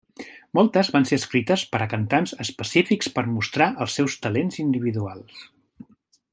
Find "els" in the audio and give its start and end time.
3.85-4.01